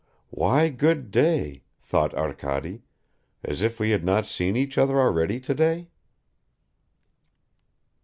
"Why 0.31 0.69
good 0.69 1.11
day?" 1.11 1.61
thought 1.83 2.15
Arkady. 2.15 2.81
"As 3.43 3.61
if 3.61 3.79
we 3.79 3.91
had 3.91 4.03
not 4.03 4.25
seen 4.25 4.55
each 4.55 4.79
other 4.79 4.99
already 4.99 5.39
today!" 5.39 5.89